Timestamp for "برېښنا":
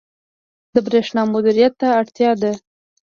0.87-1.21